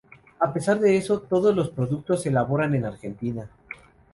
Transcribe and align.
A 0.39 0.51
pesar 0.51 0.79
de 0.79 0.97
esto, 0.97 1.21
todos 1.21 1.55
los 1.55 1.69
productos 1.69 2.23
se 2.23 2.29
elaboran 2.29 2.73
en 2.73 2.85
Argentina. 2.85 3.47